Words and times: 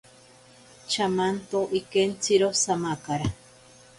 Chamanto 0.93 1.59
ikentziro 1.79 2.47
samakara. 2.63 3.27